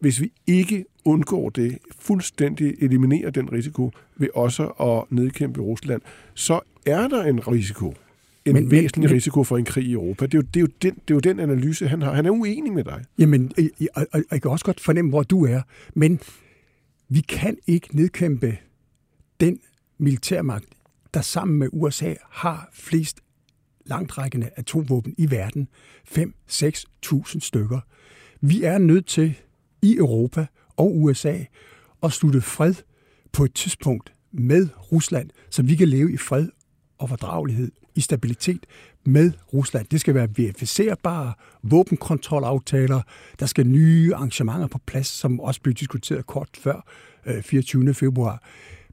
[0.00, 6.02] Hvis vi ikke undgår det, fuldstændig eliminerer den risiko ved også at nedkæmpe Rusland,
[6.34, 7.94] så er der en risiko.
[8.44, 10.26] En Men- væsentlig men- risiko for en krig i Europa.
[10.26, 12.12] Det er, jo, det, er jo den, det er jo den analyse, han har.
[12.14, 13.04] Han er uenig med dig.
[13.18, 15.62] Jamen, øh, øh, og, og jeg kan også godt fornemme, hvor du er,
[15.94, 16.20] men
[17.08, 18.56] vi kan ikke nedkæmpe
[19.40, 19.58] den
[19.98, 20.64] militærmagt,
[21.14, 23.20] der sammen med USA har flest
[23.86, 25.68] langtrækkende atomvåben i verden.
[26.08, 27.80] 5-6.000 stykker.
[28.40, 29.34] Vi er nødt til
[29.82, 31.38] i Europa og USA
[32.02, 32.74] at slutte fred
[33.32, 36.48] på et tidspunkt med Rusland, så vi kan leve i fred
[36.98, 38.66] og fordragelighed, i stabilitet
[39.04, 39.86] med Rusland.
[39.86, 43.02] Det skal være verificerbare våbenkontrolaftaler.
[43.40, 46.86] Der skal nye arrangementer på plads, som også blev diskuteret kort før
[47.26, 47.94] øh, 24.
[47.94, 48.42] februar.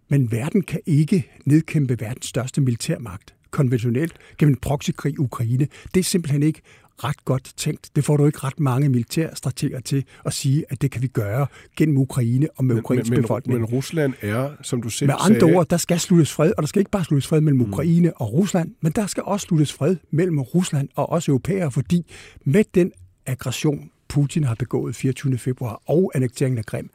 [0.08, 5.68] Men verden kan ikke nedkæmpe verdens største militærmagt konventionelt gennem en proxykrig i Ukraine.
[5.94, 6.62] Det er simpelthen ikke
[7.04, 7.90] ret godt tænkt.
[7.96, 11.48] Det får du ikke ret mange militærstrateger til at sige, at det kan vi gøre
[11.78, 13.60] gennem Ukraine og med ukrainsk men, befolkning.
[13.60, 16.64] men Rusland er, som du selv Med andre sagde, ord, der skal sluttes fred, og
[16.64, 19.74] der skal ikke bare sluttes fred mellem Ukraine og Rusland, men der skal også sluttes
[19.74, 22.06] fred mellem Rusland og os europæere, fordi
[22.46, 22.92] med den
[23.26, 25.38] aggression, Putin har begået 24.
[25.38, 26.90] februar og annekteringen af Krim,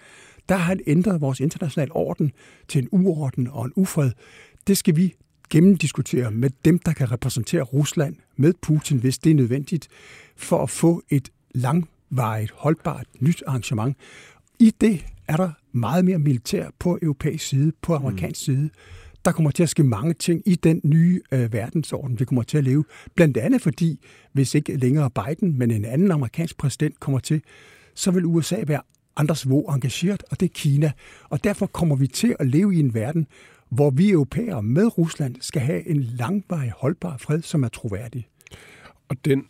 [0.49, 2.33] der har han ændret vores internationale orden
[2.69, 4.11] til en uorden og en ufred.
[4.67, 5.15] Det skal vi
[5.51, 9.89] gennemdiskutere med dem, der kan repræsentere Rusland med Putin, hvis det er nødvendigt,
[10.37, 13.97] for at få et langvarigt, holdbart nyt arrangement.
[14.59, 18.71] I det er der meget mere militær på europæisk side, på amerikansk side.
[19.25, 22.59] Der kommer til at ske mange ting i den nye øh, verdensorden, vi kommer til
[22.59, 22.85] at leve.
[23.15, 24.01] Blandt andet fordi,
[24.33, 27.43] hvis ikke længere Biden, men en anden amerikansk præsident kommer til,
[27.95, 28.81] så vil USA være
[29.17, 30.93] andres hvor engageret, og det er Kina.
[31.29, 33.27] Og derfor kommer vi til at leve i en verden,
[33.69, 38.29] hvor vi europæere med Rusland skal have en langvarig holdbar fred, som er troværdig.
[39.09, 39.47] Og den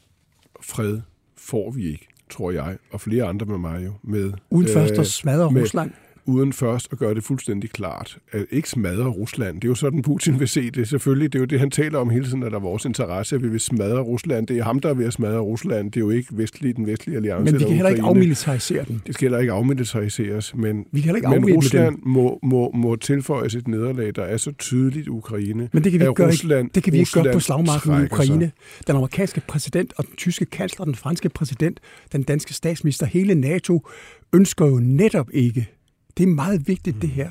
[0.61, 1.00] fred
[1.37, 4.33] får vi ikke, tror jeg, og flere andre med mig jo, med...
[4.50, 5.90] Uden øh, først at smadre med- Rusland.
[6.26, 8.18] Uden først at gøre det fuldstændig klart.
[8.32, 9.56] At ikke smadre Rusland.
[9.56, 10.88] Det er jo sådan, Putin vil se det.
[10.88, 13.37] Selvfølgelig, det er jo det, han taler om hele tiden, at der er vores interesse,
[13.37, 14.46] at vi vil smadre Rusland.
[14.46, 15.92] Det er ham, der er ved at smadre Rusland.
[15.92, 17.52] Det er jo ikke vestlig, den vestlige alliance.
[17.52, 18.18] Men vi kan heller ikke Ukraine.
[18.18, 19.02] afmilitarisere den.
[19.06, 22.08] Det skal heller ikke afmilitariseres, men, Vi kan heller ikke men Rusland dem.
[22.08, 25.68] må, må, må tilføjes et nederlag, der er så tydeligt Ukraine.
[25.72, 27.94] Men det kan vi ikke gøre, Rusland, det kan vi ikke gøre på slagmarken i
[27.96, 28.24] trækker sig.
[28.24, 28.50] Ukraine.
[28.87, 31.80] Den amerikanske præsident og den tyske kansler, den franske præsident,
[32.12, 33.87] den danske statsminister, hele NATO
[34.34, 35.68] ønsker jo netop ikke,
[36.16, 37.31] det er meget vigtigt det her,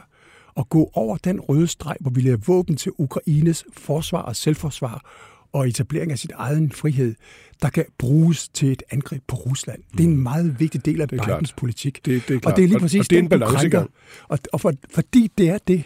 [0.58, 5.12] at gå over den røde streg, hvor vi leverer våben til Ukraines forsvar og selvforsvar
[5.52, 7.16] og etablering af sit egen frihed,
[7.62, 9.80] der kan bruges til et angreb på Rusland.
[9.92, 11.54] Det er en meget vigtig del af Bidens klart.
[11.58, 12.06] politik.
[12.06, 12.56] Det- det er og klart.
[12.56, 13.90] det er lige Og- præcis og det er en balancegang.
[14.28, 15.84] Og, og for, fordi det er det,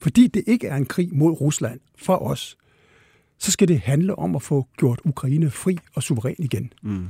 [0.00, 2.56] fordi det ikke er en krig mod Rusland for os,
[3.38, 6.72] så skal det handle om at få gjort Ukraine fri og suveræn igen.
[6.82, 7.06] Mm.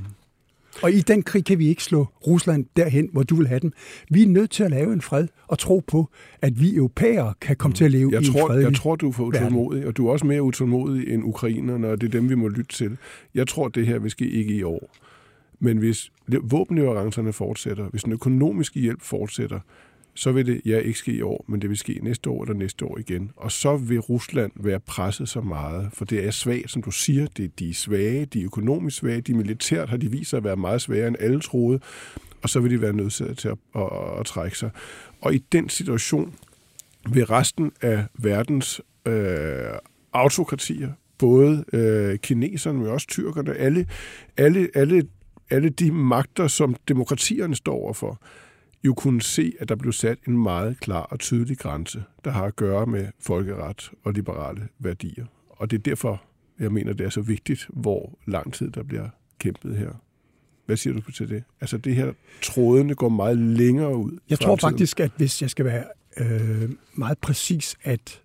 [0.83, 3.71] Og i den krig kan vi ikke slå Rusland derhen, hvor du vil have dem.
[4.09, 6.09] Vi er nødt til at lave en fred og tro på,
[6.41, 8.95] at vi europæere kan komme til at leve Jeg i en tror, fredelig jeg tror,
[8.95, 12.11] du er for utålmodig, og du er også mere utålmodig end ukrainerne, og det er
[12.11, 12.97] dem, vi må lytte til.
[13.35, 14.95] Jeg tror, det her vil ske ikke i år.
[15.59, 16.11] Men hvis
[16.43, 19.59] våbenleverancerne fortsætter, hvis den økonomiske hjælp fortsætter,
[20.19, 22.55] så vil det ja ikke ske i år, men det vil ske næste år eller
[22.55, 23.31] næste år igen.
[23.35, 27.27] Og så vil Rusland være presset så meget, for det er svagt, som du siger.
[27.37, 30.43] Det, de er svage, de er økonomisk svage, de militært har de vist sig at
[30.43, 31.79] være meget svagere end alle troede,
[32.41, 34.69] og så vil de være nødsaget til at, at, at, at trække sig.
[35.21, 36.33] Og i den situation
[37.09, 39.73] vil resten af verdens øh,
[40.13, 43.87] autokratier, både øh, kineserne, men også tyrkerne, alle,
[44.37, 45.03] alle, alle,
[45.49, 48.21] alle de magter, som demokratierne står overfor,
[48.83, 52.43] jo kunne se, at der blev sat en meget klar og tydelig grænse, der har
[52.43, 55.25] at gøre med folkeret og liberale værdier.
[55.49, 56.23] Og det er derfor,
[56.59, 59.91] jeg mener, det er så vigtigt, hvor lang tid der bliver kæmpet her.
[60.65, 61.43] Hvad siger du til det?
[61.61, 64.17] Altså det her, trådene går meget længere ud.
[64.29, 65.85] Jeg tror faktisk, at hvis jeg skal være
[66.17, 68.21] øh, meget præcis, at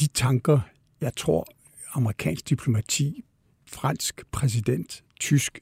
[0.00, 0.60] de tanker,
[1.00, 1.46] jeg tror,
[1.94, 3.24] amerikansk diplomati,
[3.66, 5.58] fransk præsident, tysk,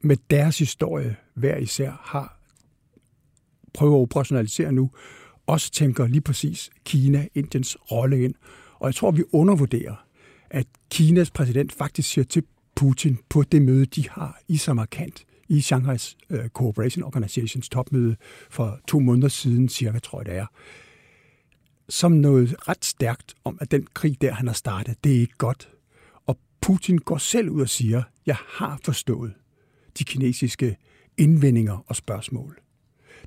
[0.00, 2.37] med deres historie hver især har
[3.78, 4.90] prøver at operationalisere nu,
[5.46, 8.34] også tænker lige præcis Kina, Indiens rolle ind.
[8.74, 10.04] Og jeg tror, vi undervurderer,
[10.50, 12.42] at Kinas præsident faktisk siger til
[12.74, 15.12] Putin på det møde, de har i Samarkand
[15.48, 18.16] i Shanghai's uh, Cooperation Organizations topmøde
[18.50, 20.46] for to måneder siden, cirka tror jeg det er,
[21.88, 25.38] som noget ret stærkt om, at den krig der, han har startet, det er ikke
[25.38, 25.70] godt.
[26.26, 29.34] Og Putin går selv ud og siger, jeg har forstået
[29.98, 30.76] de kinesiske
[31.18, 32.58] indvendinger og spørgsmål.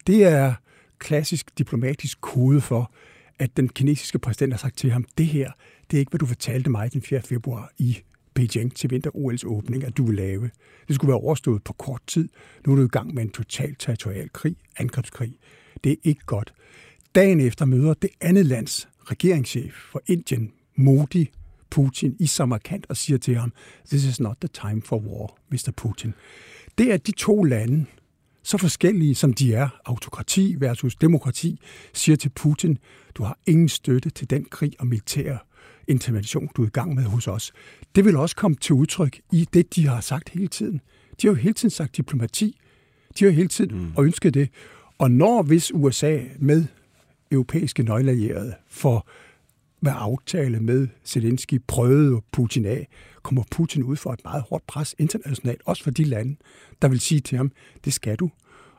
[0.07, 0.53] Det er
[0.99, 2.93] klassisk diplomatisk kode for,
[3.39, 5.51] at den kinesiske præsident har sagt til ham, det her,
[5.91, 7.21] det er ikke, hvad du fortalte mig den 4.
[7.21, 7.97] februar i
[8.33, 10.49] Beijing til vinter-OL's åbning, at du vil lave.
[10.87, 12.29] Det skulle være overstået på kort tid.
[12.67, 15.33] Nu er du i gang med en total territorial krig, angrebskrig.
[15.83, 16.53] Det er ikke godt.
[17.15, 21.31] Dagen efter møder det andet lands regeringschef for Indien, Modi,
[21.69, 23.53] Putin i Samarkand og siger til ham,
[23.87, 25.71] this is not the time for war, Mr.
[25.77, 26.13] Putin.
[26.77, 27.85] Det er de to lande,
[28.43, 31.59] så forskellige som de er, autokrati versus demokrati,
[31.93, 32.77] siger til Putin,
[33.15, 35.37] du har ingen støtte til den krig og militær
[35.87, 37.53] intervention, du er i gang med hos os.
[37.95, 40.81] Det vil også komme til udtryk i det, de har sagt hele tiden.
[41.21, 42.59] De har jo hele tiden sagt diplomati.
[43.19, 44.03] De har hele tiden mm.
[44.03, 44.49] ønsket det.
[44.97, 46.65] Og når hvis USA med
[47.31, 49.07] europæiske nøgleallierede for
[49.81, 52.87] med aftale med Zelensky prøvede Putin af,
[53.23, 56.35] kommer Putin ud for et meget hårdt pres internationalt, også for de lande,
[56.81, 57.51] der vil sige til ham,
[57.85, 58.29] det skal du.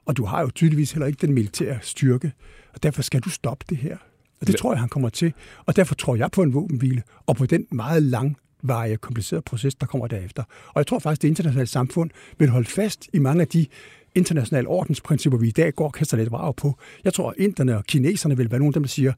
[0.07, 2.33] Og du har jo tydeligvis heller ikke den militære styrke,
[2.75, 3.97] og derfor skal du stoppe det her.
[4.41, 5.33] Og det tror jeg, han kommer til.
[5.67, 9.87] Og derfor tror jeg på en våbenhvile, og på den meget langvarige, komplicerede proces, der
[9.87, 10.43] kommer derefter.
[10.67, 13.67] Og jeg tror faktisk, det internationale samfund vil holde fast i mange af de
[14.15, 16.79] internationale ordensprincipper, vi i dag går og kaster lidt vrag på.
[17.05, 19.13] Jeg tror, at inderne og kineserne vil være nogle af dem, der siger,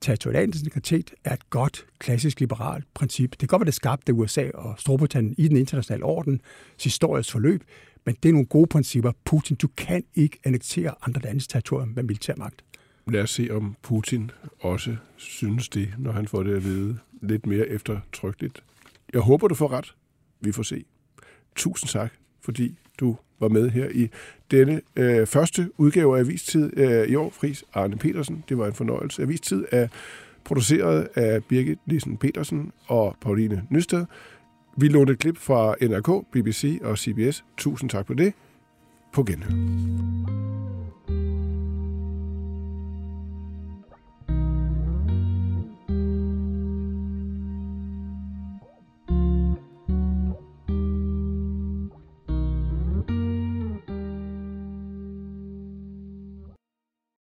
[0.00, 3.30] territorial integritet er et godt, klassisk liberalt princip.
[3.30, 6.40] Det kan godt være, det skabte USA og Storbritannien i den internationale orden,
[6.82, 7.64] historiens forløb,
[8.04, 9.12] men det er nogle gode principper.
[9.24, 12.64] Putin, du kan ikke annektere andre landes territorium med militærmagt.
[13.06, 14.30] Lad os se, om Putin
[14.60, 18.62] også synes det, når han får det at vide lidt mere eftertrykkeligt.
[19.12, 19.94] Jeg håber, du får ret.
[20.40, 20.84] Vi får se.
[21.56, 24.08] Tusind tak, fordi du var med her i
[24.50, 27.30] denne øh, første udgave af Avistid øh, i år.
[27.30, 28.44] Fris Arne Petersen.
[28.48, 29.22] Det var en fornøjelse.
[29.22, 29.88] Avistid er
[30.44, 34.04] produceret af Birgit Nissen Petersen og Pauline Nysted.
[34.76, 37.44] Vi lånte et klip fra NRK, BBC og CBS.
[37.56, 38.32] Tusind tak for det.
[39.12, 39.50] På genhør.